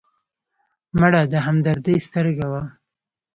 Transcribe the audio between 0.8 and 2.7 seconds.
مړه د همدردۍ سترګه وه